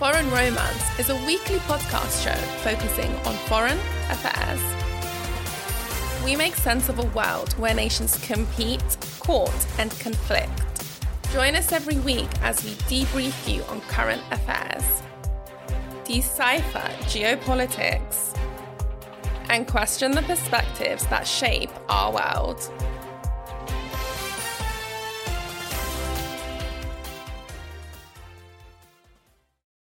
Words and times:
Foreign 0.00 0.30
Romance 0.30 0.98
is 0.98 1.10
a 1.10 1.26
weekly 1.26 1.58
podcast 1.58 2.24
show 2.24 2.34
focusing 2.62 3.14
on 3.26 3.34
foreign 3.50 3.76
affairs. 4.08 4.58
We 6.24 6.36
make 6.36 6.54
sense 6.56 6.88
of 6.88 6.98
a 7.00 7.06
world 7.08 7.52
where 7.58 7.74
nations 7.74 8.16
compete, 8.24 8.96
court, 9.18 9.52
and 9.78 9.90
conflict. 10.00 10.96
Join 11.34 11.54
us 11.54 11.70
every 11.72 11.98
week 11.98 12.30
as 12.40 12.64
we 12.64 12.70
debrief 12.88 13.46
you 13.46 13.62
on 13.64 13.82
current 13.82 14.22
affairs, 14.30 14.82
decipher 16.04 16.88
geopolitics, 17.04 18.34
and 19.50 19.68
question 19.68 20.12
the 20.12 20.22
perspectives 20.22 21.04
that 21.08 21.26
shape 21.26 21.72
our 21.90 22.10
world. 22.10 22.72